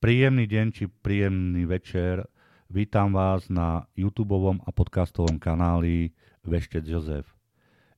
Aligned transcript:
Príjemný 0.00 0.48
deň 0.48 0.66
či 0.72 0.88
príjemný 0.88 1.68
večer. 1.68 2.24
Vítam 2.72 3.12
vás 3.12 3.52
na 3.52 3.84
YouTube 3.92 4.32
a 4.64 4.72
podcastovom 4.72 5.36
kanáli 5.36 6.16
Veštec 6.40 6.88
Jozef. 6.88 7.28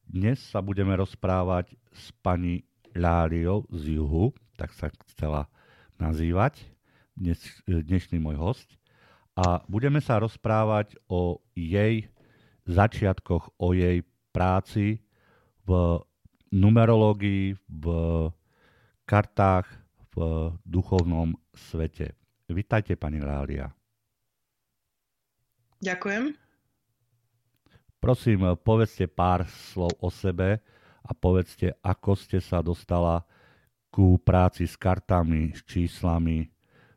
Dnes 0.03 0.43
sa 0.43 0.59
budeme 0.59 0.99
rozprávať 0.99 1.79
s 1.95 2.11
pani 2.19 2.67
Láriou 2.91 3.71
z 3.71 4.03
juhu, 4.03 4.35
tak 4.59 4.75
sa 4.75 4.91
chcela 5.15 5.47
nazývať, 5.95 6.67
dnes, 7.15 7.39
dnešný 7.71 8.19
môj 8.19 8.35
host. 8.35 8.67
A 9.39 9.63
budeme 9.71 10.03
sa 10.03 10.19
rozprávať 10.19 10.99
o 11.07 11.39
jej 11.55 12.11
začiatkoch, 12.67 13.55
o 13.63 13.79
jej 13.79 14.03
práci 14.35 15.07
v 15.63 16.03
numerológii, 16.51 17.55
v 17.71 17.87
kartách, 19.07 19.71
v 20.19 20.51
duchovnom 20.67 21.39
svete. 21.55 22.17
Vítajte, 22.49 22.97
pani 22.97 23.21
Lália. 23.21 23.69
Ďakujem. 25.81 26.35
Prosím, 28.03 28.59
povedzte 28.59 29.07
pár 29.07 29.47
slov 29.47 29.95
o 30.03 30.11
sebe 30.11 30.59
a 31.07 31.11
povedzte, 31.15 31.79
ako 31.87 32.19
ste 32.19 32.43
sa 32.43 32.59
dostala 32.59 33.23
ku 33.93 34.19
práci 34.19 34.67
s 34.67 34.75
kartami, 34.75 35.55
s 35.55 35.63
číslami, 35.63 36.43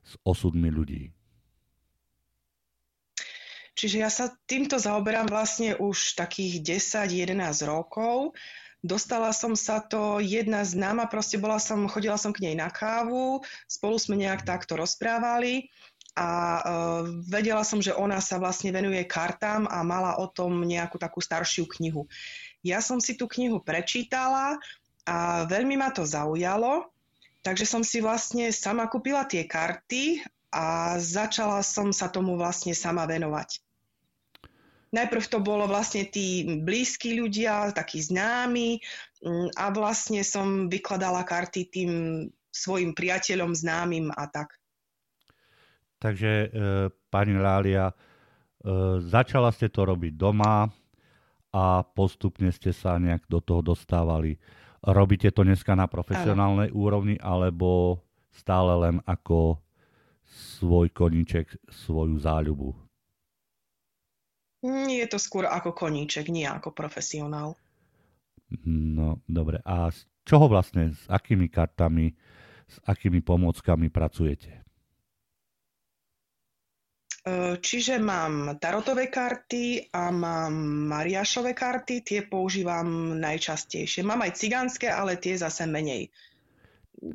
s 0.01 0.17
osudmi 0.25 0.69
ľudí. 0.71 1.11
Čiže 3.75 3.97
ja 3.99 4.07
sa 4.07 4.31
týmto 4.47 4.79
zaoberám 4.79 5.27
vlastne 5.27 5.75
už 5.75 6.15
takých 6.15 6.63
10-11 6.63 7.67
rokov. 7.67 8.31
Dostala 8.83 9.33
som 9.33 9.57
sa 9.57 9.81
to, 9.81 10.21
jedna 10.21 10.61
známa, 10.61 11.09
proste 11.09 11.41
bola 11.41 11.57
som, 11.57 11.89
chodila 11.89 12.19
som 12.19 12.35
k 12.35 12.49
nej 12.49 12.55
na 12.55 12.69
kávu, 12.69 13.41
spolu 13.65 13.97
sme 13.97 14.15
nejak 14.19 14.45
takto 14.45 14.77
rozprávali 14.77 15.71
a 16.15 16.29
uh, 16.63 17.01
vedela 17.27 17.65
som, 17.67 17.83
že 17.83 17.91
ona 17.91 18.23
sa 18.23 18.39
vlastne 18.39 18.71
venuje 18.71 19.03
kartám 19.03 19.67
a 19.67 19.83
mala 19.83 20.15
o 20.21 20.31
tom 20.31 20.63
nejakú 20.63 20.95
takú 20.95 21.19
staršiu 21.19 21.67
knihu. 21.79 22.07
Ja 22.63 22.79
som 22.79 23.03
si 23.03 23.19
tú 23.19 23.27
knihu 23.27 23.59
prečítala 23.59 24.55
a 25.03 25.43
veľmi 25.49 25.75
ma 25.75 25.91
to 25.91 26.07
zaujalo, 26.07 26.87
takže 27.43 27.67
som 27.67 27.83
si 27.83 27.99
vlastne 27.99 28.53
sama 28.53 28.87
kúpila 28.87 29.27
tie 29.27 29.43
karty 29.43 30.23
a 30.55 30.95
začala 31.01 31.59
som 31.65 31.91
sa 31.91 32.07
tomu 32.07 32.39
vlastne 32.39 32.71
sama 32.71 33.03
venovať 33.09 33.64
najprv 34.95 35.23
to 35.27 35.43
bolo 35.43 35.67
vlastne 35.67 36.07
tí 36.07 36.47
blízki 36.63 37.19
ľudia, 37.19 37.75
takí 37.75 37.99
známi 37.99 38.79
mm, 39.19 39.59
a 39.59 39.65
vlastne 39.75 40.23
som 40.23 40.71
vykladala 40.71 41.27
karty 41.27 41.67
tým 41.67 41.91
svojim 42.55 42.95
priateľom, 42.95 43.51
známym 43.51 44.07
a 44.15 44.23
tak. 44.31 44.55
Takže 45.99 46.31
e, 46.31 46.47
pani 47.11 47.35
Lália, 47.35 47.91
e, 47.91 47.95
začala 49.03 49.51
ste 49.51 49.67
to 49.67 49.83
robiť 49.83 50.15
doma 50.15 50.71
a 51.51 51.83
postupne 51.83 52.47
ste 52.55 52.71
sa 52.71 52.95
nejak 52.95 53.27
do 53.27 53.43
toho 53.43 53.59
dostávali. 53.59 54.39
Robíte 54.85 55.33
to 55.35 55.43
dneska 55.43 55.75
na 55.75 55.89
profesionálnej 55.91 56.71
ano. 56.71 56.77
úrovni 56.77 57.15
alebo 57.19 57.99
stále 58.31 58.75
len 58.79 58.95
ako 59.03 59.59
svoj 60.59 60.91
koníček, 60.91 61.47
svoju 61.71 62.19
záľubu? 62.19 62.84
Je 64.89 65.05
to 65.05 65.21
skôr 65.21 65.45
ako 65.45 65.77
koníček, 65.77 66.33
nie 66.33 66.49
ako 66.49 66.73
profesionál. 66.73 67.53
No, 68.65 69.21
dobre. 69.29 69.61
A 69.61 69.93
z 69.93 70.05
čoho 70.25 70.49
vlastne, 70.49 70.93
s 70.93 71.05
akými 71.05 71.49
kartami, 71.49 72.13
s 72.65 72.81
akými 72.89 73.21
pomôckami 73.21 73.93
pracujete? 73.93 74.65
E, 77.25 77.57
čiže 77.61 78.01
mám 78.01 78.57
tarotové 78.57 79.09
karty 79.09 79.93
a 79.93 80.09
mám 80.09 80.53
Mariášové 80.89 81.53
karty, 81.53 82.01
tie 82.01 82.19
používam 82.25 83.17
najčastejšie. 83.17 84.05
Mám 84.05 84.25
aj 84.25 84.37
cigánske, 84.37 84.89
ale 84.89 85.17
tie 85.21 85.37
zase 85.37 85.65
menej. 85.69 86.09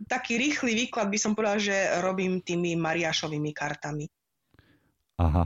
Taký 0.06 0.39
rýchly 0.39 0.77
výklad 0.87 1.10
by 1.10 1.19
som 1.19 1.34
povedal, 1.34 1.59
že 1.59 1.75
robím 2.03 2.43
tými 2.43 2.78
Mariášovými 2.78 3.50
kartami. 3.50 4.06
Aha, 5.19 5.44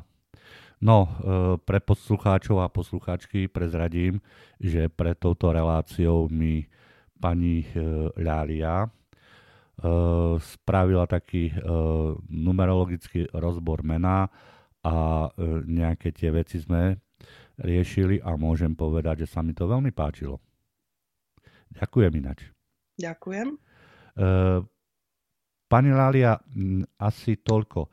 No, 0.85 1.09
e, 1.09 1.11
pre 1.65 1.81
poslucháčov 1.81 2.61
a 2.61 2.69
poslucháčky 2.69 3.49
prezradím, 3.49 4.21
že 4.61 4.93
pre 4.93 5.17
touto 5.17 5.49
reláciou 5.49 6.29
mi 6.29 6.69
pani 7.17 7.65
e, 7.65 7.69
Ľália 8.21 8.85
e, 8.85 8.89
spravila 10.45 11.09
taký 11.09 11.57
numerologický 12.29 13.33
rozbor 13.33 13.81
mena 13.81 14.29
a 14.85 15.33
nejaké 15.65 16.13
tie 16.13 16.29
veci 16.29 16.61
sme 16.61 17.01
riešili 17.57 18.21
a 18.21 18.37
môžem 18.37 18.77
povedať, 18.77 19.25
že 19.25 19.33
sa 19.33 19.41
mi 19.41 19.57
to 19.57 19.65
veľmi 19.65 19.89
páčilo. 19.97 20.37
Ďakujem 21.73 22.13
inač. 22.21 22.53
Ďakujem. 23.01 23.57
Pani 25.65 25.91
Lália, 25.97 26.37
asi 27.01 27.41
toľko. 27.41 27.89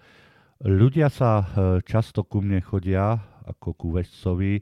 Ľudia 0.62 1.10
sa 1.10 1.42
e, 1.42 1.46
často 1.82 2.22
ku 2.22 2.38
mne 2.38 2.62
chodia, 2.62 3.18
ako 3.50 3.70
ku 3.74 3.88
vešcovi, 3.98 4.62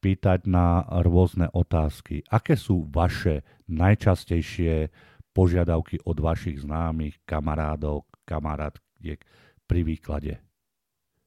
pýtať 0.00 0.48
na 0.48 0.84
rôzne 1.04 1.52
otázky. 1.52 2.24
Aké 2.32 2.56
sú 2.56 2.88
vaše 2.88 3.44
najčastejšie 3.68 4.88
požiadavky 5.36 6.00
od 6.08 6.16
vašich 6.16 6.64
známych, 6.64 7.20
kamarádov, 7.28 8.08
kamarátiek 8.24 9.20
pri 9.68 9.80
výklade? 9.84 10.40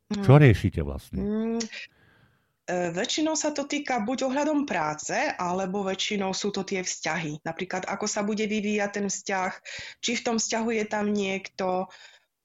Čo 0.09 0.38
hmm. 0.38 0.44
riešite 0.45 0.81
vlastne? 0.81 1.22
Mm, 1.22 1.61
E, 2.67 2.91
väčšinou 2.91 3.39
sa 3.39 3.56
to 3.56 3.63
týka 3.63 4.03
buď 4.03 4.27
ohľadom 4.27 4.67
práce, 4.67 5.16
alebo 5.39 5.88
väčšinou 5.88 6.35
sú 6.35 6.51
to 6.51 6.67
tie 6.67 6.83
vzťahy. 6.83 7.39
Napríklad, 7.47 7.88
ako 7.88 8.11
sa 8.11 8.27
bude 8.27 8.44
vyvíjať 8.44 8.91
ten 8.91 9.07
vzťah, 9.07 9.51
či 10.03 10.19
v 10.19 10.23
tom 10.27 10.35
vzťahu 10.35 10.69
je 10.75 10.85
tam 10.91 11.16
niekto, 11.16 11.88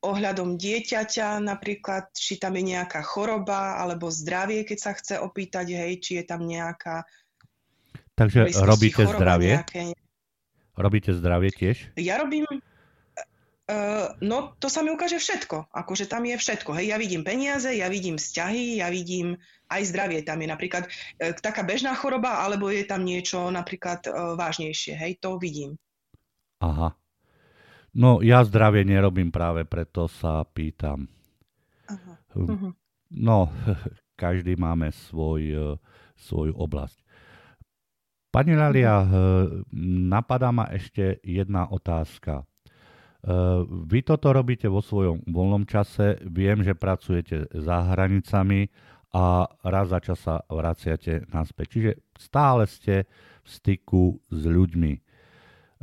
ohľadom 0.02 0.58
dieťaťa, 0.58 1.38
napríklad, 1.38 2.10
či 2.10 2.34
tam 2.36 2.58
je 2.58 2.74
nejaká 2.74 3.00
choroba 3.06 3.78
alebo 3.78 4.10
zdravie, 4.10 4.66
keď 4.66 4.78
sa 4.78 4.92
chce 4.98 5.22
opýtať, 5.22 5.78
hej, 5.78 6.02
či 6.02 6.10
je 6.18 6.24
tam 6.26 6.42
nejaká... 6.42 7.06
Takže 8.18 8.50
robíte 8.66 9.06
zdravie? 9.06 9.62
Nejaké... 9.62 9.94
Robíte 10.74 11.14
zdravie 11.14 11.54
tiež? 11.54 11.94
Ja 11.96 12.18
robím... 12.18 12.44
Uh, 13.70 14.10
no, 14.18 14.58
to 14.58 14.66
sa 14.66 14.82
mi 14.82 14.90
ukáže 14.90 15.22
všetko. 15.22 15.70
Akože 15.70 16.10
tam 16.10 16.26
je 16.26 16.34
všetko. 16.34 16.76
Hej, 16.76 16.92
ja 16.92 16.96
vidím 16.98 17.22
peniaze, 17.22 17.70
ja 17.70 17.86
vidím 17.86 18.18
vzťahy, 18.18 18.82
ja 18.82 18.90
vidím 18.90 19.38
aj 19.70 19.86
zdravie. 19.86 20.26
Tam 20.26 20.42
je 20.42 20.48
napríklad 20.50 20.90
uh, 20.90 21.32
taká 21.38 21.62
bežná 21.62 21.94
choroba, 21.94 22.42
alebo 22.42 22.68
je 22.68 22.84
tam 22.84 23.06
niečo 23.06 23.48
napríklad 23.48 24.02
uh, 24.10 24.34
vážnejšie. 24.34 24.98
Hej, 24.98 25.22
to 25.22 25.38
vidím. 25.38 25.78
Aha. 26.58 26.92
No 27.92 28.24
ja 28.24 28.40
zdravie 28.40 28.88
nerobím 28.88 29.28
práve, 29.28 29.68
preto 29.68 30.08
sa 30.08 30.44
pýtam. 30.48 31.08
Aha. 31.92 32.14
Uh-huh. 32.32 32.72
No, 33.12 33.52
každý 34.22 34.56
máme 34.56 34.88
svoj, 34.88 35.42
e, 35.44 35.56
svoju 36.16 36.56
oblasť. 36.56 36.98
Pani 38.32 38.56
Lalia, 38.56 39.04
uh-huh. 39.04 39.68
napadá 40.08 40.48
ma 40.48 40.72
ešte 40.72 41.20
jedna 41.20 41.68
otázka. 41.68 42.48
Vy 43.86 44.02
toto 44.02 44.34
robíte 44.34 44.66
vo 44.66 44.82
svojom 44.82 45.22
voľnom 45.30 45.62
čase, 45.62 46.18
viem, 46.26 46.58
že 46.66 46.74
pracujete 46.74 47.46
za 47.54 47.94
hranicami 47.94 48.66
a 49.14 49.46
raz 49.62 49.94
za 49.94 50.00
čas 50.02 50.18
sa 50.26 50.42
vraciate 50.50 51.30
naspäť. 51.30 51.66
Čiže 51.70 51.92
stále 52.18 52.66
ste 52.66 53.06
v 53.44 53.48
styku 53.48 54.18
s 54.26 54.42
ľuďmi. 54.42 54.92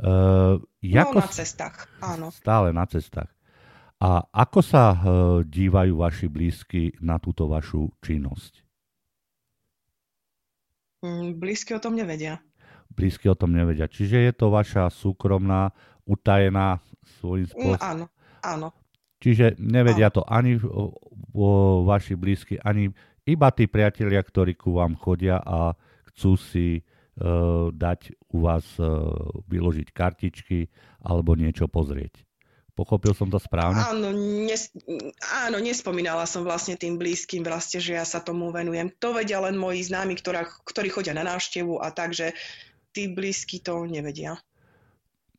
Uh, 0.00 0.64
jako... 0.82 1.20
No, 1.20 1.20
na 1.20 1.28
cestách, 1.28 1.76
áno. 2.00 2.32
Stále 2.32 2.72
na 2.72 2.88
cestách. 2.88 3.28
A 4.00 4.24
ako 4.32 4.64
sa 4.64 4.96
uh, 4.96 5.00
dívajú 5.44 6.00
vaši 6.00 6.24
blízky 6.32 6.96
na 7.04 7.20
túto 7.20 7.44
vašu 7.44 7.92
činnosť? 8.00 8.64
Mm, 11.04 11.36
blízky 11.36 11.76
o 11.76 11.80
tom 11.80 11.96
nevedia. 11.96 12.40
Blízky 12.96 13.28
o 13.28 13.36
tom 13.36 13.52
nevedia. 13.52 13.92
Čiže 13.92 14.24
je 14.24 14.32
to 14.32 14.48
vaša 14.48 14.88
súkromná, 14.88 15.76
utajená 16.08 16.80
svojím 17.20 17.44
mm, 17.44 17.52
spôsobom? 17.52 17.76
Mm, 17.76 17.92
áno, 17.92 18.04
áno. 18.40 18.68
Čiže 19.20 19.60
nevedia 19.60 20.08
áno. 20.08 20.16
to 20.16 20.22
ani 20.24 20.56
o, 20.64 20.96
o, 21.36 21.48
vaši 21.84 22.16
blízky, 22.16 22.56
ani 22.56 22.88
iba 23.28 23.52
tí 23.52 23.68
priatelia, 23.68 24.24
ktorí 24.24 24.56
ku 24.56 24.80
vám 24.80 24.96
chodia 24.96 25.44
a 25.44 25.76
chcú 26.08 26.40
si 26.40 26.80
dať 27.76 28.00
u 28.32 28.38
vás 28.40 28.64
uh, 28.80 29.12
vyložiť 29.46 29.92
kartičky 29.92 30.72
alebo 31.04 31.36
niečo 31.36 31.68
pozrieť. 31.68 32.24
Pochopil 32.72 33.12
som 33.12 33.28
to 33.28 33.36
správne? 33.36 33.76
Áno, 33.76 34.08
nes, 34.48 34.72
áno, 35.44 35.60
nespomínala 35.60 36.24
som 36.24 36.40
vlastne 36.48 36.80
tým 36.80 36.96
blízkym 36.96 37.44
vlastne, 37.44 37.76
že 37.76 37.92
ja 37.92 38.08
sa 38.08 38.24
tomu 38.24 38.48
venujem. 38.48 38.88
To 39.04 39.12
vedia 39.12 39.36
len 39.44 39.60
moji 39.60 39.84
známi, 39.84 40.16
ktorá, 40.16 40.48
ktorí 40.64 40.88
chodia 40.88 41.12
na 41.12 41.28
návštevu 41.28 41.76
a 41.76 41.92
takže 41.92 42.32
tí 42.96 43.12
blízky 43.12 43.60
to 43.60 43.84
nevedia. 43.84 44.40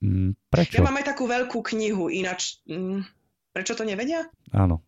Mm, 0.06 0.38
prečo? 0.54 0.78
Ja 0.78 0.86
mám 0.86 1.02
aj 1.02 1.18
takú 1.18 1.26
veľkú 1.26 1.66
knihu, 1.74 2.14
ináč... 2.14 2.62
Mm, 2.70 3.10
Prečo 3.52 3.76
to 3.76 3.84
nevedia? 3.84 4.32
Áno. 4.56 4.80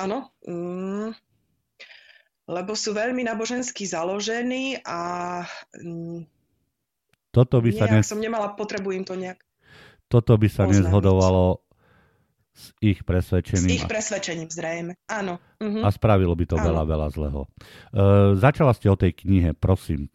Áno. 0.00 0.32
Mm, 0.48 1.12
lebo 2.44 2.76
sú 2.76 2.92
veľmi 2.92 3.24
nábožensky 3.24 3.88
založení 3.88 4.76
a 4.84 4.98
mm, 5.76 6.28
toto 7.34 7.58
by 7.58 7.70
sa 7.72 7.86
ne... 7.88 8.04
som 8.04 8.20
nemala 8.20 8.52
potrebu 8.54 8.94
im 8.94 9.04
to 9.04 9.16
nejak 9.16 9.40
Toto 10.08 10.36
by 10.36 10.46
sa 10.46 10.68
oznámiť. 10.68 10.86
nezhodovalo 10.86 11.64
s 12.54 12.70
ich 12.78 13.02
presvedčením. 13.02 13.66
S 13.66 13.74
ich 13.82 13.86
presvedčením, 13.90 14.46
zrejme. 14.46 14.94
Áno. 15.10 15.42
Uh-huh. 15.58 15.82
A 15.82 15.90
spravilo 15.90 16.38
by 16.38 16.46
to 16.46 16.54
Áno. 16.54 16.70
veľa, 16.70 16.82
veľa 16.86 17.08
zlého. 17.10 17.40
Uh, 17.90 18.38
začala 18.38 18.70
ste 18.78 18.86
o 18.86 18.94
tej 18.94 19.10
knihe, 19.10 19.58
prosím. 19.58 20.06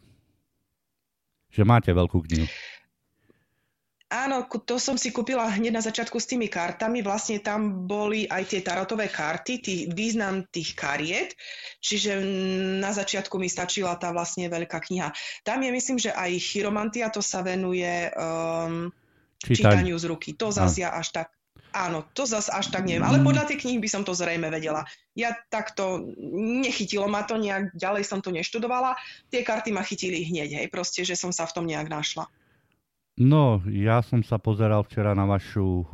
Že 1.52 1.68
máte 1.68 1.90
veľkú 1.92 2.16
knihu. 2.24 2.48
Áno, 4.10 4.42
to 4.66 4.74
som 4.82 4.98
si 4.98 5.14
kúpila 5.14 5.46
hneď 5.46 5.70
na 5.70 5.78
začiatku 5.86 6.18
s 6.18 6.26
tými 6.26 6.50
kartami. 6.50 6.98
Vlastne 6.98 7.38
tam 7.38 7.86
boli 7.86 8.26
aj 8.26 8.42
tie 8.50 8.60
tarotové 8.66 9.06
karty, 9.06 9.52
tý, 9.62 9.74
význam 9.86 10.50
tých 10.50 10.74
kariet. 10.74 11.38
Čiže 11.78 12.18
na 12.82 12.90
začiatku 12.90 13.38
mi 13.38 13.46
stačila 13.46 13.94
tá 13.94 14.10
vlastne 14.10 14.50
veľká 14.50 14.82
kniha. 14.82 15.14
Tam 15.46 15.62
je, 15.62 15.70
myslím, 15.70 16.02
že 16.02 16.10
aj 16.10 16.42
chiromantia, 16.42 17.06
to 17.14 17.22
sa 17.22 17.46
venuje 17.46 18.10
um, 18.18 18.90
čítaniu 19.46 19.94
z 19.94 20.10
ruky. 20.10 20.34
To 20.34 20.50
zase 20.50 20.82
ja 20.82 20.90
až 20.90 21.14
tak 21.14 21.30
Áno, 21.70 22.02
to 22.18 22.26
zase 22.26 22.50
až 22.50 22.74
tak 22.74 22.82
neviem, 22.82 23.06
ale 23.06 23.22
podľa 23.22 23.46
tej 23.46 23.62
knihy 23.62 23.78
by 23.78 23.86
som 23.86 24.02
to 24.02 24.10
zrejme 24.10 24.50
vedela. 24.50 24.82
Ja 25.14 25.38
takto 25.54 26.02
nechytilo 26.34 27.06
ma 27.06 27.22
to 27.22 27.38
nejak, 27.38 27.70
ďalej 27.78 28.10
som 28.10 28.18
to 28.18 28.34
neštudovala, 28.34 28.98
tie 29.30 29.46
karty 29.46 29.70
ma 29.70 29.86
chytili 29.86 30.26
hneď, 30.26 30.58
hej, 30.58 30.66
proste, 30.66 31.06
že 31.06 31.14
som 31.14 31.30
sa 31.30 31.46
v 31.46 31.54
tom 31.54 31.70
nejak 31.70 31.86
našla. 31.86 32.26
No, 33.18 33.62
ja 33.66 34.00
som 34.04 34.22
sa 34.22 34.38
pozeral 34.38 34.86
včera 34.86 35.12
na 35.16 35.26
vašu, 35.26 35.84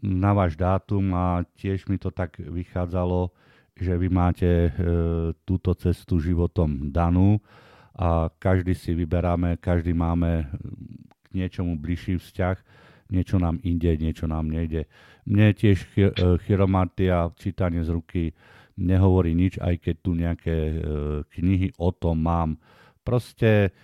na 0.00 0.30
váš 0.36 0.54
dátum 0.54 1.12
a 1.16 1.42
tiež 1.56 1.88
mi 1.88 1.96
to 1.96 2.12
tak 2.12 2.38
vychádzalo, 2.38 3.32
že 3.74 3.98
vy 3.98 4.08
máte 4.08 4.46
e, 4.46 4.70
túto 5.42 5.74
cestu 5.74 6.22
životom 6.22 6.94
danú 6.94 7.42
a 7.98 8.30
každý 8.38 8.74
si 8.74 8.94
vyberáme, 8.94 9.58
každý 9.58 9.90
máme 9.90 10.46
k 11.26 11.26
niečomu 11.34 11.74
bližší 11.74 12.22
vzťah, 12.22 12.56
niečo 13.10 13.36
nám 13.42 13.58
ide, 13.66 13.98
niečo 13.98 14.30
nám 14.30 14.46
nejde. 14.46 14.86
Mne 15.26 15.54
tiež 15.58 15.78
e, 15.98 16.14
chiromatia, 16.46 17.34
čítanie 17.34 17.82
z 17.82 17.90
ruky 17.90 18.22
nehovorí 18.78 19.34
nič, 19.34 19.58
aj 19.58 19.74
keď 19.82 19.94
tu 20.02 20.10
nejaké 20.14 20.56
e, 20.70 20.74
knihy 21.34 21.74
o 21.78 21.90
tom 21.90 22.22
mám. 22.22 22.58
Proste 23.02 23.74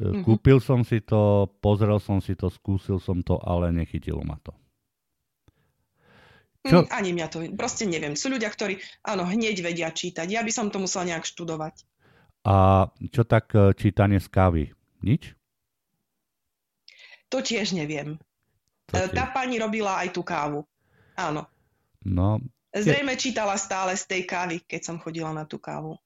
Mm-hmm. 0.00 0.24
Kúpil 0.24 0.64
som 0.64 0.80
si 0.80 1.04
to, 1.04 1.52
pozrel 1.60 2.00
som 2.00 2.24
si 2.24 2.32
to, 2.32 2.48
skúsil 2.48 2.96
som 2.96 3.20
to, 3.20 3.36
ale 3.36 3.68
nechytilo 3.68 4.24
ma 4.24 4.40
to. 4.40 4.56
Čo? 6.64 6.84
Mm, 6.84 6.88
ani 6.88 7.10
mňa 7.12 7.26
to, 7.28 7.38
proste 7.52 7.84
neviem. 7.84 8.16
Sú 8.16 8.32
ľudia, 8.32 8.48
ktorí, 8.48 8.80
áno, 9.04 9.28
hneď 9.28 9.60
vedia 9.60 9.92
čítať. 9.92 10.24
Ja 10.28 10.40
by 10.40 10.52
som 10.52 10.72
to 10.72 10.80
musela 10.80 11.04
nejak 11.04 11.28
študovať. 11.28 11.84
A 12.48 12.88
čo 13.12 13.28
tak 13.28 13.52
e, 13.52 13.76
čítanie 13.76 14.16
z 14.16 14.28
kávy? 14.32 14.62
Nič? 15.04 15.36
To 17.28 17.44
tiež 17.44 17.76
neviem. 17.76 18.16
To 18.88 18.96
e, 18.96 19.08
tiež. 19.08 19.16
Tá 19.16 19.28
pani 19.28 19.60
robila 19.60 20.00
aj 20.00 20.16
tú 20.16 20.24
kávu. 20.24 20.64
Áno. 21.16 21.44
No. 22.04 22.40
Zrejme 22.72 23.20
čítala 23.20 23.60
stále 23.60 23.92
z 23.96 24.04
tej 24.08 24.22
kávy, 24.24 24.56
keď 24.64 24.80
som 24.80 24.96
chodila 24.96 25.36
na 25.36 25.44
tú 25.44 25.60
kávu. 25.60 26.00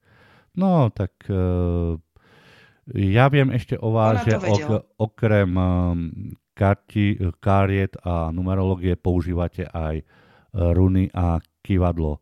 No, 0.55 0.91
tak 0.95 1.13
uh, 1.27 1.99
ja 2.93 3.33
viem 3.33 3.49
ešte 3.55 3.81
o 3.81 3.97
vás, 3.97 4.21
že 4.29 4.37
ok, 4.37 4.99
okrem 5.01 5.51
um, 5.57 5.99
karti, 6.53 7.17
kariet 7.41 7.97
a 8.05 8.29
numerológie 8.29 9.01
používate 9.01 9.65
aj 9.65 10.05
uh, 10.05 10.73
runy 10.77 11.09
a 11.17 11.41
kivadlo. 11.65 12.21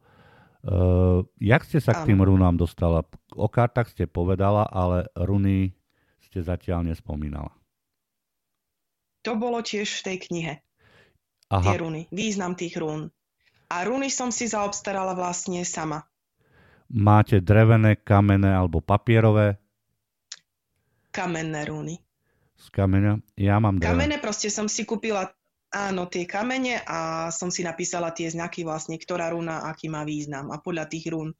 Uh, 0.62 1.26
jak 1.42 1.66
ste 1.66 1.82
sa 1.82 1.90
k 1.90 2.14
tým 2.14 2.22
runám 2.22 2.54
dostala? 2.54 3.02
O 3.34 3.50
kartách 3.50 3.90
ste 3.90 4.06
povedala, 4.06 4.62
ale 4.70 5.10
runy 5.18 5.74
ste 6.22 6.38
zatiaľ 6.38 6.86
nespomínala. 6.94 7.50
To 9.26 9.38
bolo 9.38 9.62
tiež 9.62 10.02
v 10.02 10.04
tej 10.06 10.16
knihe. 10.30 10.54
Aha. 11.50 11.62
Tie 11.62 11.78
runy, 11.78 12.06
význam 12.10 12.58
tých 12.58 12.78
rún. 12.78 13.10
A 13.70 13.86
runy 13.86 14.10
som 14.10 14.34
si 14.34 14.50
zaobstarala 14.50 15.14
vlastne 15.14 15.62
sama. 15.62 16.06
Máte 16.92 17.40
drevené, 17.40 17.96
kamenné 17.96 18.52
alebo 18.52 18.84
papierové? 18.84 19.61
Kamenné 21.12 21.68
rúny. 21.68 22.00
Z 22.56 22.72
kameňa? 22.72 23.20
Ja 23.36 23.60
mám 23.60 23.78
drevé. 23.78 23.92
Kamene 23.92 24.16
proste 24.18 24.48
som 24.48 24.66
si 24.66 24.88
kúpila 24.88 25.28
áno, 25.72 26.08
tie 26.08 26.28
kamene 26.28 26.84
a 26.84 27.28
som 27.32 27.48
si 27.48 27.64
napísala 27.64 28.12
tie 28.12 28.28
znaky 28.28 28.64
vlastne, 28.64 29.00
ktorá 29.00 29.32
rúna, 29.32 29.64
aký 29.68 29.88
má 29.88 30.04
význam. 30.04 30.52
A 30.52 30.60
podľa 30.60 30.88
tých 30.88 31.08
rún 31.12 31.32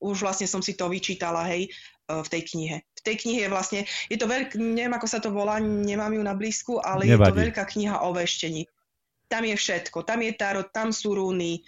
už 0.00 0.24
vlastne 0.24 0.48
som 0.48 0.64
si 0.64 0.72
to 0.74 0.88
vyčítala, 0.88 1.44
hej, 1.52 1.68
e, 1.68 1.70
v 2.08 2.28
tej 2.32 2.42
knihe. 2.48 2.76
V 2.80 3.02
tej 3.04 3.16
knihe 3.20 3.40
je 3.44 3.52
vlastne, 3.52 3.80
je 4.08 4.16
to 4.16 4.24
veľk, 4.24 4.56
neviem 4.56 4.96
ako 4.96 5.06
sa 5.06 5.20
to 5.20 5.28
volá, 5.28 5.60
nemám 5.60 6.16
ju 6.16 6.22
na 6.24 6.32
blízku, 6.32 6.80
ale 6.80 7.04
Nevadí. 7.04 7.20
je 7.20 7.28
to 7.28 7.40
veľká 7.44 7.64
kniha 7.68 7.96
o 8.08 8.16
veštení. 8.16 8.64
Tam 9.28 9.44
je 9.44 9.54
všetko, 9.54 10.02
tam 10.08 10.24
je 10.24 10.32
tarot, 10.34 10.72
tam 10.72 10.90
sú 10.90 11.14
rúny, 11.14 11.60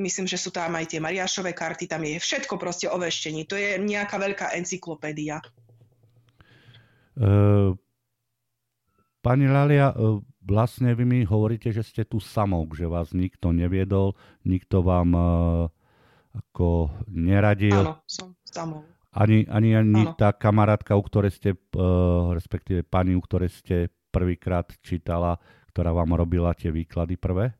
myslím, 0.00 0.26
že 0.26 0.40
sú 0.40 0.50
tam 0.50 0.74
aj 0.74 0.90
tie 0.90 0.98
Mariášové 0.98 1.54
karty, 1.54 1.86
tam 1.86 2.02
je 2.02 2.18
všetko 2.18 2.58
proste 2.58 2.90
o 2.90 2.96
veštení. 2.98 3.46
To 3.46 3.54
je 3.54 3.78
nejaká 3.78 4.16
veľká 4.18 4.56
encyklopédia. 4.58 5.38
Ehm, 7.14 7.78
pani 9.22 9.46
Lalia, 9.46 9.94
e, 9.94 10.20
vlastne 10.42 10.92
vy 10.92 11.04
mi 11.06 11.20
hovoríte, 11.22 11.70
že 11.70 11.86
ste 11.86 12.02
tu 12.02 12.18
samou, 12.18 12.66
že 12.74 12.90
vás 12.90 13.14
nikto 13.14 13.54
neviedol, 13.54 14.18
nikto 14.42 14.82
vám 14.82 15.10
e, 15.14 15.22
ako 16.34 16.90
neradil. 17.06 17.94
Áno, 17.94 18.02
som 18.10 18.34
samou. 18.42 18.82
Ani, 19.14 19.46
ani, 19.46 19.78
ani 19.78 20.10
tá 20.18 20.34
kamarátka, 20.34 20.98
u 20.98 21.02
ktorej 21.06 21.38
ste, 21.38 21.54
e, 21.54 21.58
respektíve 22.34 22.82
pani, 22.82 23.14
u 23.14 23.22
ktorej 23.22 23.54
ste 23.54 23.94
prvýkrát 24.10 24.74
čítala, 24.82 25.38
ktorá 25.70 25.94
vám 25.94 26.18
robila 26.18 26.50
tie 26.54 26.74
výklady 26.74 27.14
prvé? 27.14 27.54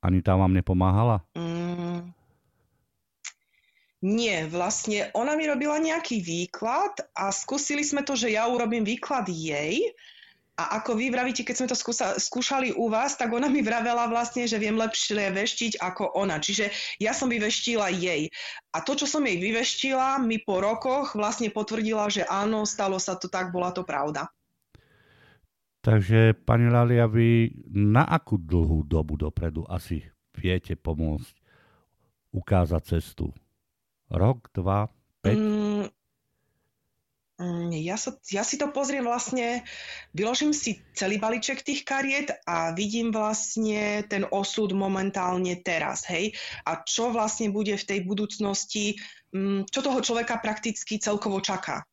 Ani 0.00 0.24
tá 0.24 0.32
vám 0.32 0.56
nepomáhala? 0.56 1.20
Mm, 1.36 2.16
nie, 4.00 4.48
vlastne 4.48 5.12
ona 5.12 5.36
mi 5.36 5.44
robila 5.44 5.76
nejaký 5.76 6.24
výklad 6.24 7.04
a 7.12 7.28
skúsili 7.28 7.84
sme 7.84 8.00
to, 8.00 8.16
že 8.16 8.32
ja 8.32 8.48
urobím 8.48 8.80
výklad 8.80 9.28
jej 9.28 9.92
a 10.60 10.76
ako 10.76 10.92
vy 10.92 11.08
vravíte, 11.08 11.40
keď 11.40 11.56
sme 11.56 11.70
to 11.72 11.76
skúsa, 11.76 12.20
skúšali 12.20 12.76
u 12.76 12.92
vás, 12.92 13.16
tak 13.16 13.32
ona 13.32 13.48
mi 13.48 13.64
vravela 13.64 14.04
vlastne, 14.12 14.44
že 14.44 14.60
viem 14.60 14.76
lepšie 14.76 15.32
veštiť 15.32 15.80
ako 15.80 16.12
ona. 16.20 16.36
Čiže 16.36 16.68
ja 17.00 17.16
som 17.16 17.32
vyveštila 17.32 17.88
jej. 17.96 18.28
A 18.76 18.84
to, 18.84 18.92
čo 18.92 19.08
som 19.08 19.24
jej 19.24 19.40
vyveštila, 19.40 20.20
mi 20.20 20.36
po 20.36 20.60
rokoch 20.60 21.16
vlastne 21.16 21.48
potvrdila, 21.48 22.12
že 22.12 22.28
áno, 22.28 22.68
stalo 22.68 23.00
sa 23.00 23.16
to 23.16 23.32
tak, 23.32 23.56
bola 23.56 23.72
to 23.72 23.88
pravda. 23.88 24.28
Takže, 25.80 26.36
pani 26.44 26.68
Lalia, 26.68 27.08
vy 27.08 27.56
na 27.72 28.04
akú 28.04 28.36
dlhú 28.36 28.84
dobu 28.84 29.16
dopredu 29.16 29.64
asi 29.64 30.04
viete 30.36 30.76
pomôcť 30.76 31.32
ukázať 32.36 32.82
cestu? 32.84 33.32
Rok, 34.10 34.50
dva, 34.50 34.90
päť? 35.22 35.38
Mm, 35.38 35.86
mm, 37.38 37.70
ja, 37.78 37.94
sa, 37.94 38.18
ja 38.26 38.42
si 38.42 38.58
to 38.58 38.74
pozriem 38.74 39.06
vlastne, 39.06 39.62
vyložím 40.10 40.50
si 40.50 40.82
celý 40.98 41.22
balíček 41.22 41.62
tých 41.62 41.86
kariet 41.86 42.34
a 42.42 42.74
vidím 42.74 43.14
vlastne 43.14 44.02
ten 44.10 44.26
osud 44.26 44.74
momentálne 44.74 45.54
teraz, 45.62 46.10
hej? 46.10 46.34
A 46.66 46.82
čo 46.82 47.14
vlastne 47.14 47.54
bude 47.54 47.78
v 47.78 47.86
tej 47.86 48.02
budúcnosti, 48.02 48.98
mm, 49.30 49.70
čo 49.70 49.78
toho 49.78 50.02
človeka 50.02 50.42
prakticky 50.42 50.98
celkovo 50.98 51.38
čaká. 51.38 51.86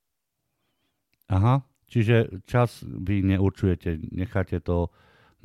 Aha, 1.30 1.62
čiže 1.86 2.42
čas 2.50 2.82
vy 2.82 3.22
neurčujete, 3.22 4.10
necháte 4.10 4.58
to 4.58 4.90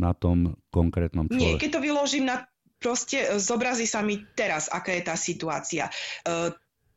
na 0.00 0.16
tom 0.16 0.56
konkrétnom 0.72 1.28
človeku. 1.28 1.36
Nie, 1.36 1.60
keď 1.60 1.70
to 1.76 1.80
vyložím 1.84 2.32
na 2.32 2.48
proste 2.82 3.38
zobrazí 3.38 3.86
sa 3.86 4.02
mi 4.02 4.18
teraz, 4.34 4.66
aká 4.66 4.90
je 4.98 5.02
tá 5.06 5.14
situácia. 5.14 5.86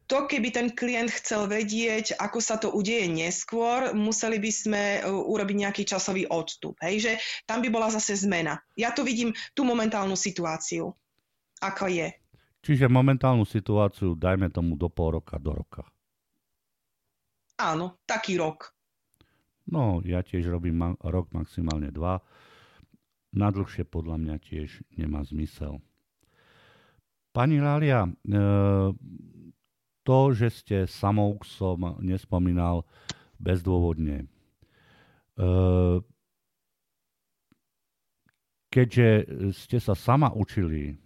To, 0.06 0.30
keby 0.30 0.54
ten 0.54 0.68
klient 0.70 1.10
chcel 1.10 1.50
vedieť, 1.50 2.22
ako 2.22 2.38
sa 2.38 2.62
to 2.62 2.70
udeje 2.70 3.10
neskôr, 3.10 3.90
museli 3.98 4.38
by 4.38 4.52
sme 4.54 4.84
e, 5.02 5.10
urobiť 5.10 5.58
nejaký 5.66 5.82
časový 5.82 6.30
odstup. 6.30 6.78
Hej? 6.86 7.10
Že 7.10 7.12
tam 7.50 7.66
by 7.66 7.70
bola 7.74 7.90
zase 7.90 8.14
zmena. 8.14 8.62
Ja 8.78 8.94
tu 8.94 9.02
vidím 9.02 9.34
tú 9.58 9.66
momentálnu 9.66 10.14
situáciu, 10.14 10.94
ako 11.58 11.90
je. 11.90 12.14
Čiže 12.62 12.86
momentálnu 12.86 13.50
situáciu 13.50 14.14
dajme 14.14 14.54
tomu 14.54 14.78
do 14.78 14.94
pol 14.94 15.18
roka, 15.18 15.42
do 15.42 15.58
roka. 15.58 15.82
Áno, 17.58 17.98
taký 18.06 18.38
rok. 18.38 18.78
No, 19.66 20.06
ja 20.06 20.22
tiež 20.22 20.46
robím 20.54 20.78
ma- 20.86 21.00
rok, 21.02 21.34
maximálne 21.34 21.90
dva. 21.90 22.22
Na 23.34 23.50
dlhšie 23.50 23.90
podľa 23.90 24.22
mňa 24.22 24.36
tiež 24.38 24.86
nemá 25.02 25.26
zmysel. 25.26 25.82
Pani 27.34 27.58
Lália, 27.58 28.06
e- 28.06 28.94
to, 30.06 30.38
že 30.38 30.48
ste 30.54 30.78
samou 30.86 31.42
som 31.42 31.98
nespomínal 31.98 32.86
bezdôvodne. 33.42 34.30
keďže 38.76 39.10
ste 39.56 39.80
sa 39.80 39.96
sama 39.96 40.36
učili, 40.36 41.00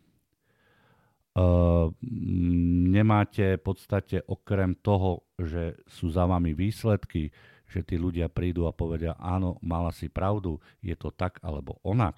nemáte 2.90 3.62
v 3.62 3.64
podstate 3.64 4.26
okrem 4.26 4.74
toho, 4.82 5.30
že 5.38 5.78
sú 5.86 6.10
za 6.10 6.26
vami 6.26 6.58
výsledky, 6.58 7.30
že 7.70 7.86
tí 7.86 8.02
ľudia 8.02 8.34
prídu 8.34 8.66
a 8.66 8.74
povedia, 8.74 9.14
áno, 9.22 9.62
mala 9.62 9.94
si 9.94 10.10
pravdu, 10.10 10.58
je 10.82 10.98
to 10.98 11.14
tak 11.14 11.38
alebo 11.46 11.78
onak. 11.86 12.18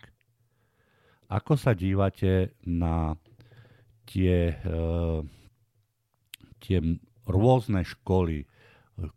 Ako 1.28 1.60
sa 1.60 1.76
dívate 1.76 2.56
na 2.64 3.20
tie, 4.08 4.56
tie 6.62 6.80
rôzne 7.26 7.82
školy, 7.82 8.46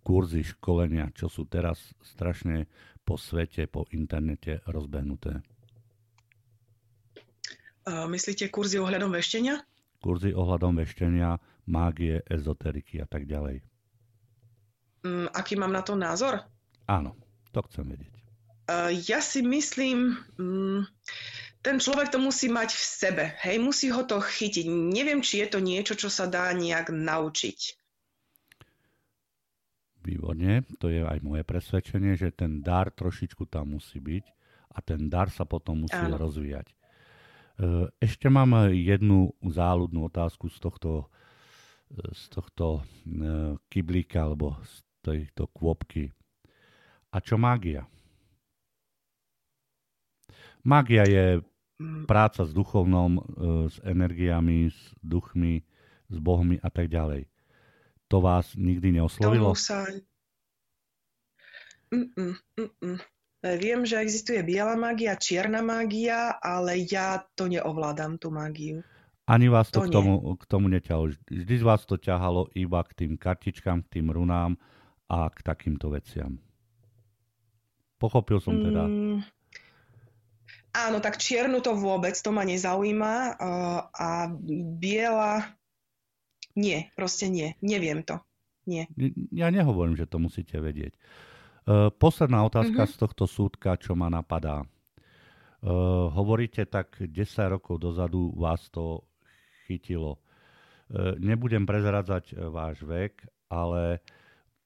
kurzy 0.00 0.42
školenia, 0.42 1.12
čo 1.12 1.28
sú 1.28 1.44
teraz 1.44 1.92
strašne 2.00 2.64
po 3.04 3.20
svete, 3.20 3.68
po 3.68 3.84
internete 3.92 4.64
rozbehnuté? 4.64 5.44
Myslíte 7.84 8.48
kurzy 8.48 8.80
ohľadom 8.80 9.12
veštenia? 9.12 9.60
Kurzy 10.00 10.32
ohľadom 10.32 10.80
veštenia, 10.80 11.36
mágie, 11.68 12.24
ezoteriky 12.28 13.00
a 13.00 13.06
tak 13.08 13.28
ďalej. 13.28 13.60
Um, 15.04 15.28
aký 15.36 15.60
mám 15.60 15.72
na 15.72 15.84
to 15.84 15.92
názor? 15.92 16.40
Áno, 16.88 17.12
to 17.52 17.60
chcem 17.68 17.84
vedieť. 17.84 18.14
Uh, 18.64 18.88
ja 19.04 19.20
si 19.20 19.44
myslím, 19.44 20.16
um, 20.40 20.88
ten 21.64 21.80
človek 21.80 22.12
to 22.12 22.20
musí 22.20 22.52
mať 22.52 22.76
v 22.76 22.84
sebe, 22.84 23.24
hej, 23.40 23.56
musí 23.56 23.88
ho 23.88 24.04
to 24.04 24.20
chytiť. 24.20 24.68
Neviem, 24.68 25.24
či 25.24 25.40
je 25.40 25.48
to 25.48 25.64
niečo, 25.64 25.96
čo 25.96 26.12
sa 26.12 26.28
dá 26.28 26.52
nejak 26.52 26.92
naučiť. 26.92 27.80
Výborne, 30.04 30.68
to 30.76 30.92
je 30.92 31.00
aj 31.00 31.24
moje 31.24 31.48
presvedčenie, 31.48 32.20
že 32.20 32.36
ten 32.36 32.60
dar 32.60 32.92
trošičku 32.92 33.48
tam 33.48 33.80
musí 33.80 33.96
byť 33.96 34.24
a 34.76 34.78
ten 34.84 35.08
dar 35.08 35.32
sa 35.32 35.48
potom 35.48 35.88
musí 35.88 35.96
Áno. 35.96 36.20
rozvíjať. 36.20 36.68
E, 36.68 36.74
ešte 37.96 38.28
mám 38.28 38.68
jednu 38.68 39.32
záľudnú 39.40 40.12
otázku 40.12 40.52
z 40.52 40.60
tohto, 40.60 41.08
z 41.88 42.24
tohto 42.28 42.84
e, 43.08 43.56
kyblíka 43.72 44.28
alebo 44.28 44.60
z 44.60 44.84
tejto 45.00 45.48
kôpky. 45.48 46.12
A 47.08 47.24
čo 47.24 47.40
mágia? 47.40 47.88
Mágia 50.60 51.08
je. 51.08 51.44
Práca 52.06 52.46
s 52.46 52.52
duchovnom, 52.54 53.18
e, 53.18 53.22
s 53.70 53.76
energiami, 53.82 54.70
s 54.70 54.78
duchmi, 55.02 55.62
s 56.10 56.16
bohmi 56.18 56.62
a 56.62 56.68
tak 56.70 56.88
ďalej. 56.90 57.26
To 58.08 58.20
vás 58.22 58.54
nikdy 58.54 59.00
neoslovilo? 59.00 59.52
Tomu 59.52 59.58
sa... 59.58 59.88
Mm-mm, 61.94 62.34
mm-mm. 62.58 62.96
Viem, 63.44 63.84
že 63.84 64.00
existuje 64.00 64.40
biela 64.40 64.72
mágia, 64.72 65.20
čierna 65.20 65.60
mágia, 65.60 66.32
ale 66.40 66.80
ja 66.88 67.20
to 67.36 67.44
neovládam, 67.44 68.16
tú 68.16 68.32
mágiu. 68.32 68.80
Ani 69.28 69.52
vás 69.52 69.68
to, 69.68 69.84
to 69.84 69.88
k, 69.88 69.92
tomu, 69.92 70.36
k 70.36 70.44
tomu 70.48 70.66
neťahalo. 70.72 71.12
Vždy 71.28 71.54
z 71.60 71.64
vás 71.64 71.84
to 71.84 72.00
ťahalo 72.00 72.48
iba 72.56 72.80
k 72.84 73.04
tým 73.04 73.12
kartičkám, 73.20 73.84
k 73.84 74.00
tým 74.00 74.12
runám 74.12 74.56
a 75.08 75.28
k 75.28 75.38
takýmto 75.44 75.92
veciam. 75.92 76.40
Pochopil 78.00 78.40
som 78.40 78.60
teda. 78.60 78.84
Mm, 78.84 79.24
áno, 80.74 80.98
tak 80.98 81.22
čiernu 81.22 81.62
to 81.62 81.78
vôbec, 81.78 82.18
to 82.18 82.34
ma 82.34 82.42
nezaujíma. 82.42 83.38
Uh, 83.38 83.80
a 83.94 84.08
biela, 84.76 85.54
nie, 86.58 86.90
proste 86.98 87.30
nie. 87.30 87.54
Neviem 87.62 88.02
to. 88.02 88.18
Nie. 88.66 88.90
Ja 89.30 89.52
nehovorím, 89.54 89.94
že 89.94 90.10
to 90.10 90.18
musíte 90.18 90.58
vedieť. 90.58 90.98
Uh, 91.64 91.88
posledná 91.94 92.44
otázka 92.44 92.84
mm-hmm. 92.84 92.96
z 92.98 93.00
tohto 93.00 93.24
súdka, 93.24 93.78
čo 93.78 93.96
ma 93.96 94.10
napadá. 94.12 94.66
Uh, 95.64 96.12
hovoríte 96.12 96.68
tak 96.68 97.00
10 97.00 97.14
rokov 97.48 97.80
dozadu 97.80 98.34
vás 98.36 98.68
to 98.68 99.06
chytilo. 99.64 100.20
Uh, 100.92 101.16
nebudem 101.16 101.64
prezradzať 101.64 102.36
váš 102.52 102.84
vek, 102.84 103.24
ale 103.48 104.04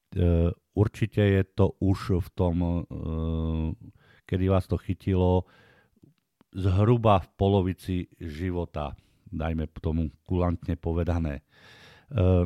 E, 0.09 0.49
určite 0.73 1.21
je 1.21 1.43
to 1.45 1.77
už 1.77 2.17
v 2.17 2.29
tom, 2.33 2.55
e, 2.65 2.81
kedy 4.25 4.49
vás 4.49 4.65
to 4.65 4.77
chytilo, 4.77 5.45
zhruba 6.53 7.21
v 7.21 7.27
polovici 7.37 7.97
života, 8.17 8.97
dajme 9.29 9.69
tomu 9.77 10.09
kulantne 10.25 10.73
povedané. 10.75 11.39
E, 11.39 11.43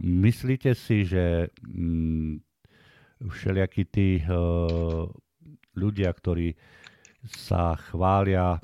myslíte 0.03 0.75
si, 0.75 1.07
že 1.07 1.47
mm, 1.63 2.43
všelijakí 3.23 3.83
tí 3.87 4.19
ľudia, 5.73 6.11
ktorí 6.11 6.51
sa 7.23 7.79
chvália, 7.79 8.59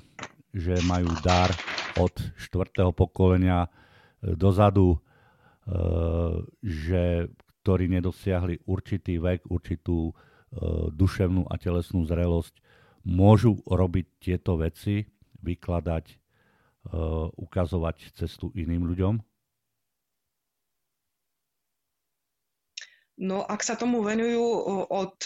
že 0.51 0.75
majú 0.83 1.07
dar 1.23 1.47
od 1.95 2.11
štvrtého 2.35 2.91
pokolenia 2.91 3.71
dozadu, 4.19 4.99
že 6.59 7.31
ktorí 7.61 7.85
nedosiahli 7.87 8.65
určitý 8.65 9.21
vek, 9.21 9.45
určitú 9.51 10.09
e, 10.09 10.13
duševnú 10.89 11.45
a 11.51 11.55
telesnú 11.59 12.07
zrelosť, 12.07 12.55
môžu 13.05 13.61
robiť 13.67 14.05
tieto 14.17 14.57
veci, 14.57 15.05
vykladať, 15.43 16.05
e, 16.09 16.15
ukazovať 17.37 18.13
cestu 18.15 18.51
iným 18.55 18.87
ľuďom? 18.87 19.15
No, 23.19 23.43
ak 23.43 23.59
sa 23.59 23.75
tomu 23.75 23.99
venujú 23.99 24.39
od 24.87 25.19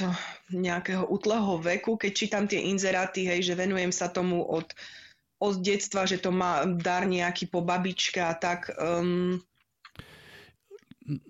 nejakého 0.50 1.05
útleho 1.05 1.62
veku, 1.62 1.93
keď 1.93 2.12
čítam 2.12 2.46
tie 2.50 2.65
inzeráty, 2.74 3.29
hej, 3.29 3.46
že 3.46 3.53
venujem 3.53 3.93
sa 3.93 4.10
tomu 4.10 4.41
od, 4.41 4.65
od 5.38 5.62
detstva, 5.62 6.10
že 6.10 6.17
to 6.17 6.34
má 6.34 6.65
dar 6.65 7.05
nejaký 7.05 7.53
po 7.53 7.62
babičke 7.62 8.17
a 8.17 8.34
tak. 8.34 8.74
Um... 8.82 9.38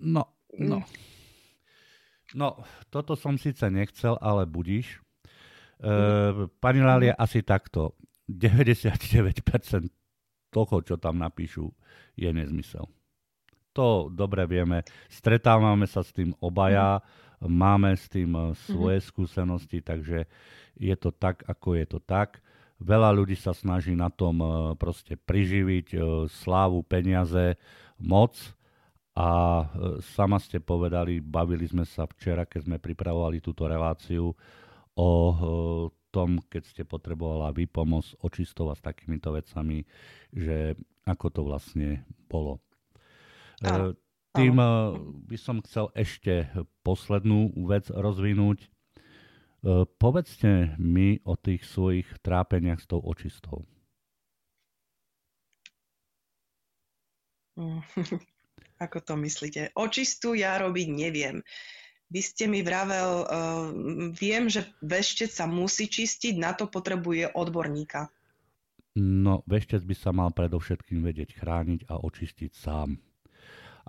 No, 0.00 0.34
No. 0.58 0.82
No, 2.34 2.66
toto 2.90 3.14
som 3.14 3.38
síce 3.38 3.62
nechcel, 3.70 4.18
ale 4.18 4.42
budíš. 4.46 4.98
E, 5.78 6.50
pani 6.58 6.82
Lália, 6.82 7.14
asi 7.14 7.46
takto. 7.46 7.94
99% 8.28 9.90
toho, 10.54 10.76
čo 10.86 10.94
tam 10.96 11.18
napíšu, 11.18 11.66
je 12.14 12.30
nezmysel. 12.30 12.86
To 13.74 14.06
dobre 14.06 14.46
vieme. 14.46 14.86
Stretávame 15.10 15.90
sa 15.90 16.06
s 16.06 16.14
tým 16.14 16.30
obaja, 16.38 17.02
mm. 17.02 17.50
máme 17.50 17.90
s 17.98 18.06
tým 18.06 18.30
e, 18.30 18.42
svoje 18.70 19.02
mm. 19.02 19.06
skúsenosti, 19.10 19.82
takže 19.82 20.30
je 20.78 20.94
to 20.94 21.10
tak, 21.10 21.42
ako 21.50 21.74
je 21.74 21.86
to 21.90 21.98
tak. 21.98 22.38
Veľa 22.78 23.10
ľudí 23.10 23.34
sa 23.34 23.50
snaží 23.50 23.98
na 23.98 24.14
tom 24.14 24.38
e, 24.38 24.48
proste 24.78 25.18
priživiť 25.18 25.86
e, 25.90 25.98
slávu, 26.30 26.86
peniaze, 26.86 27.58
moc 27.98 28.38
a 29.14 29.62
sama 30.02 30.42
ste 30.42 30.58
povedali, 30.58 31.22
bavili 31.22 31.62
sme 31.70 31.86
sa 31.86 32.02
včera, 32.02 32.42
keď 32.42 32.66
sme 32.66 32.76
pripravovali 32.82 33.38
túto 33.38 33.62
reláciu 33.70 34.34
o 34.98 35.10
tom, 36.14 36.38
keď 36.46 36.62
ste 36.62 36.82
potrebovala 36.86 37.50
výpomoc 37.50 38.06
očistovať 38.22 38.76
s 38.78 38.86
takýmito 38.86 39.34
vecami, 39.34 39.82
že 40.30 40.78
ako 41.02 41.26
to 41.34 41.40
vlastne 41.42 42.06
bolo. 42.30 42.62
E, 43.58 43.98
Tým 44.30 44.54
by 45.26 45.36
som 45.38 45.58
chcel 45.66 45.90
ešte 45.98 46.46
poslednú 46.86 47.50
vec 47.66 47.90
rozvinúť. 47.90 48.70
Povedzte 49.98 50.76
mi 50.76 51.22
o 51.24 51.40
tých 51.40 51.64
svojich 51.64 52.06
trápeniach 52.20 52.82
s 52.82 52.86
tou 52.86 53.00
očistou. 53.00 53.64
Ako 58.84 58.98
to 59.00 59.14
myslíte? 59.16 59.70
Očistu 59.78 60.34
ja 60.34 60.58
robiť 60.58 60.88
neviem. 60.90 61.40
Vy 62.14 62.22
ste 62.22 62.46
mi 62.46 62.62
vravel, 62.62 63.26
uh, 63.26 63.74
viem, 64.14 64.46
že 64.46 64.62
veštec 64.78 65.34
sa 65.34 65.50
musí 65.50 65.90
čistiť, 65.90 66.38
na 66.38 66.54
to 66.54 66.70
potrebuje 66.70 67.34
odborníka. 67.34 68.06
No, 68.94 69.42
veštec 69.50 69.82
by 69.82 69.94
sa 69.98 70.14
mal 70.14 70.30
predovšetkým 70.30 71.02
vedieť 71.02 71.34
chrániť 71.42 71.90
a 71.90 71.98
očistiť 71.98 72.54
sám. 72.54 72.94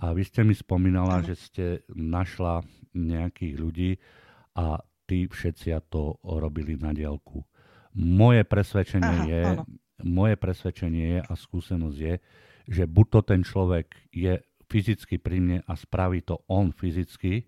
A 0.01 0.17
vy 0.17 0.25
ste 0.25 0.41
mi 0.41 0.57
spomínala, 0.57 1.21
ano. 1.21 1.27
že 1.29 1.35
ste 1.37 1.65
našla 1.93 2.65
nejakých 2.97 3.55
ľudí 3.61 3.91
a 4.57 4.81
tí 5.05 5.29
všetci 5.29 5.77
to 5.93 6.17
robili 6.25 6.81
na 6.81 6.97
diálku. 6.97 7.45
Moje 7.93 8.41
presvedčenie 8.41 9.17
Aha, 9.21 9.29
je, 9.29 9.41
ano. 9.53 9.63
moje 10.01 10.33
presvedčenie 10.41 11.05
je 11.13 11.19
a 11.21 11.33
skúsenosť 11.37 11.97
je, 12.01 12.15
že 12.73 12.83
buď 12.89 13.05
to 13.13 13.19
ten 13.21 13.41
človek 13.45 13.93
je 14.09 14.41
fyzicky 14.65 15.21
pri 15.21 15.37
mne 15.37 15.57
a 15.69 15.77
spraví 15.77 16.25
to 16.25 16.41
on 16.49 16.73
fyzicky 16.73 17.45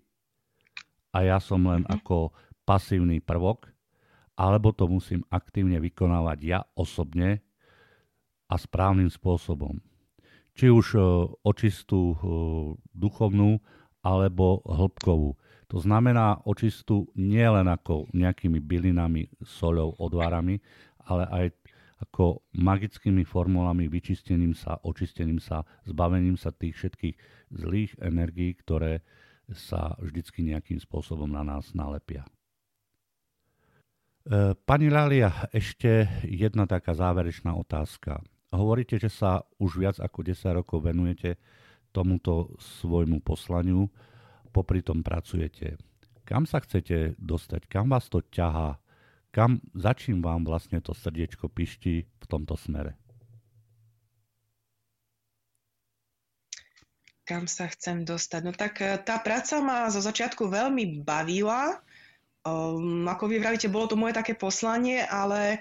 a 1.18 1.26
ja 1.26 1.42
som 1.42 1.66
len 1.66 1.82
mm-hmm. 1.82 1.98
ako 1.98 2.30
pasívny 2.62 3.18
prvok, 3.18 3.66
alebo 4.38 4.70
to 4.70 4.86
musím 4.86 5.26
aktívne 5.34 5.82
vykonávať 5.82 6.38
ja 6.46 6.62
osobne 6.78 7.42
a 8.46 8.54
správnym 8.54 9.10
spôsobom. 9.10 9.82
Či 10.54 10.70
už 10.70 10.86
e, 10.94 11.00
očistú 11.42 12.14
e, 12.14 12.16
duchovnú 12.94 13.58
alebo 14.06 14.62
hĺbkovú. 14.62 15.34
To 15.74 15.76
znamená 15.82 16.38
očistú 16.46 17.10
nielen 17.18 17.66
ako 17.66 18.06
nejakými 18.14 18.62
bylinami, 18.62 19.26
soľou, 19.42 19.98
odvárami, 19.98 20.62
ale 21.02 21.24
aj, 21.34 21.46
ako 22.08 22.46
magickými 22.54 23.26
formulami, 23.26 23.90
vyčistením 23.90 24.54
sa, 24.54 24.78
očistením 24.86 25.42
sa, 25.42 25.66
zbavením 25.82 26.38
sa 26.38 26.54
tých 26.54 26.78
všetkých 26.78 27.16
zlých 27.58 27.92
energií, 27.98 28.54
ktoré 28.54 29.02
sa 29.52 29.96
vždycky 30.00 30.44
nejakým 30.44 30.76
spôsobom 30.80 31.28
na 31.28 31.40
nás 31.40 31.72
nalepia. 31.72 32.24
E, 34.28 34.52
pani 34.68 34.92
Lália, 34.92 35.48
ešte 35.56 36.04
jedna 36.28 36.68
taká 36.68 36.92
záverečná 36.92 37.56
otázka. 37.56 38.20
Hovoríte, 38.52 39.00
že 39.00 39.08
sa 39.08 39.44
už 39.60 39.80
viac 39.80 39.96
ako 40.00 40.24
10 40.24 40.58
rokov 40.60 40.84
venujete 40.84 41.40
tomuto 41.92 42.56
svojmu 42.60 43.24
poslaniu, 43.24 43.88
popri 44.52 44.84
tom 44.84 45.00
pracujete. 45.00 45.80
Kam 46.28 46.44
sa 46.44 46.60
chcete 46.60 47.16
dostať? 47.16 47.64
Kam 47.72 47.88
vás 47.88 48.12
to 48.12 48.20
ťahá? 48.20 48.76
Kam, 49.32 49.64
za 49.72 49.96
čím 49.96 50.20
vám 50.20 50.44
vlastne 50.44 50.80
to 50.80 50.92
srdiečko 50.92 51.48
pišti 51.48 52.04
v 52.04 52.24
tomto 52.28 52.56
smere? 52.56 53.00
Kam 57.28 57.44
sa 57.44 57.68
chcem 57.68 58.08
dostať? 58.08 58.40
No 58.40 58.56
tak 58.56 58.80
e, 58.80 58.96
tá 59.04 59.20
práca 59.20 59.60
ma 59.60 59.92
zo 59.92 60.00
začiatku 60.00 60.48
veľmi 60.48 61.04
bavila, 61.04 61.76
Um, 62.46 63.04
ako 63.10 63.28
vy 63.28 63.42
vravíte, 63.42 63.68
bolo 63.68 63.90
to 63.90 63.96
moje 63.98 64.14
také 64.14 64.38
poslanie, 64.38 65.02
ale 65.02 65.58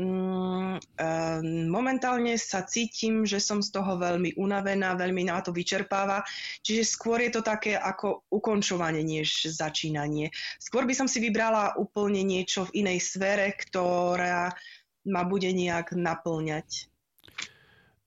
um, 0.00 0.80
um, 0.80 1.46
momentálne 1.68 2.34
sa 2.40 2.64
cítim, 2.64 3.28
že 3.28 3.38
som 3.38 3.60
z 3.60 3.68
toho 3.70 4.00
veľmi 4.00 4.34
unavená, 4.40 4.96
veľmi 4.96 5.28
na 5.28 5.44
to 5.44 5.52
vyčerpáva, 5.52 6.24
čiže 6.64 6.88
skôr 6.88 7.20
je 7.20 7.30
to 7.36 7.42
také 7.44 7.76
ako 7.76 8.26
ukončovanie, 8.32 9.04
než 9.04 9.52
začínanie. 9.52 10.32
Skôr 10.56 10.88
by 10.88 10.96
som 10.96 11.06
si 11.06 11.20
vybrala 11.20 11.76
úplne 11.76 12.24
niečo 12.24 12.66
v 12.72 12.82
inej 12.82 13.04
sfére, 13.04 13.52
ktorá 13.54 14.56
ma 15.06 15.22
bude 15.22 15.52
nejak 15.52 15.94
naplňať. 15.94 16.90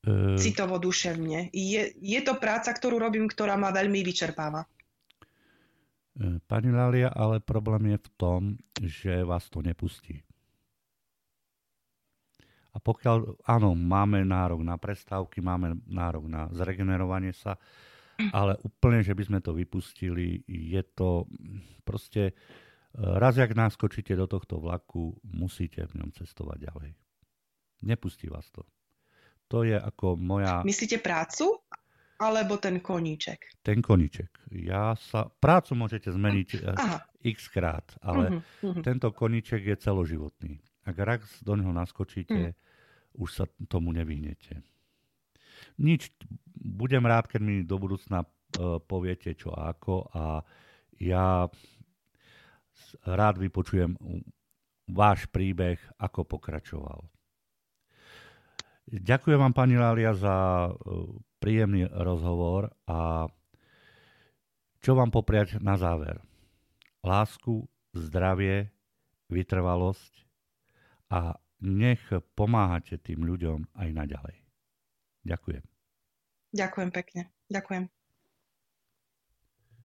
Uh... 0.09 0.33
Citovo, 0.41 0.81
duševne. 0.81 1.53
Je, 1.53 1.93
je 1.93 2.19
to 2.25 2.41
práca, 2.41 2.73
ktorú 2.73 2.97
robím, 2.97 3.29
ktorá 3.29 3.53
ma 3.53 3.69
veľmi 3.69 4.01
vyčerpáva. 4.01 4.65
E, 6.17 6.41
pani 6.49 6.73
Lalia, 6.73 7.13
ale 7.13 7.37
problém 7.39 7.93
je 7.93 7.99
v 8.01 8.09
tom, 8.17 8.41
že 8.81 9.21
vás 9.21 9.45
to 9.53 9.61
nepustí. 9.61 10.25
A 12.73 12.77
pokiaľ, 12.77 13.45
áno, 13.45 13.73
máme 13.73 14.21
nárok 14.25 14.61
na 14.61 14.77
prestávky, 14.77 15.41
máme 15.41 15.77
nárok 15.89 16.25
na 16.25 16.49
zregenerovanie 16.53 17.33
sa, 17.33 17.57
ale 18.35 18.59
úplne, 18.61 19.05
že 19.05 19.15
by 19.15 19.23
sme 19.25 19.39
to 19.39 19.55
vypustili, 19.55 20.43
je 20.45 20.81
to 20.97 21.29
proste, 21.85 22.29
e, 22.29 22.33
raz 22.97 23.37
jak 23.37 23.53
naskočíte 23.53 24.17
do 24.17 24.25
tohto 24.25 24.57
vlaku, 24.57 25.13
musíte 25.21 25.85
v 25.85 26.03
ňom 26.03 26.09
cestovať 26.17 26.57
ďalej. 26.65 26.91
Nepustí 27.85 28.27
vás 28.27 28.49
to. 28.51 28.67
To 29.49 29.65
je 29.65 29.75
ako 29.75 30.15
moja... 30.15 30.61
Myslíte 30.61 31.01
prácu? 31.01 31.57
alebo 32.19 32.59
ten 32.59 32.83
koníček? 32.83 33.63
Ten 33.63 33.79
koníček. 33.79 34.51
Ja 34.51 34.93
sa, 34.99 35.31
prácu 35.39 35.71
môžete 35.79 36.11
zmeniť 36.11 36.49
eh, 36.59 36.75
Aha. 36.75 36.99
x 37.23 37.47
krát, 37.47 37.87
ale 38.03 38.43
uh-huh, 38.43 38.75
uh-huh. 38.75 38.83
tento 38.83 39.07
koníček 39.15 39.63
je 39.63 39.75
celoživotný. 39.79 40.59
Ak 40.83 40.99
raz 40.99 41.23
do 41.39 41.55
neho 41.55 41.71
naskočíte, 41.71 42.51
uh-huh. 42.51 43.23
už 43.23 43.29
sa 43.31 43.45
tomu 43.71 43.95
nevyhnete. 43.95 44.59
Nič, 45.79 46.11
budem 46.59 47.07
rád, 47.07 47.31
keď 47.31 47.39
mi 47.39 47.55
do 47.63 47.79
budúcna 47.79 48.27
uh, 48.27 48.83
poviete 48.83 49.31
čo 49.35 49.55
a 49.55 49.71
ako 49.71 50.11
a 50.11 50.43
ja 50.99 51.47
rád 53.07 53.39
vypočujem 53.39 53.95
váš 54.91 55.27
príbeh, 55.31 55.79
ako 55.95 56.27
pokračoval. 56.27 57.07
Ďakujem 58.89 59.37
vám, 59.37 59.53
pani 59.53 59.77
Lália, 59.77 60.17
za 60.17 60.69
uh, 60.69 60.75
príjemný 61.37 61.85
rozhovor 61.93 62.73
a 62.89 63.29
čo 64.79 64.97
vám 64.97 65.13
popriať 65.13 65.61
na 65.61 65.77
záver? 65.77 66.17
Lásku, 67.05 67.69
zdravie, 67.93 68.73
vytrvalosť 69.29 70.25
a 71.13 71.37
nech 71.61 72.01
pomáhate 72.33 72.97
tým 72.97 73.27
ľuďom 73.27 73.69
aj 73.75 73.89
naďalej. 73.93 74.35
Ďakujem. 75.27 75.63
Ďakujem 76.55 76.89
pekne. 76.89 77.21
Ďakujem. 77.51 77.98